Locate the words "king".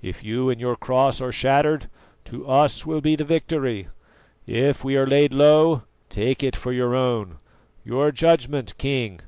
8.78-9.20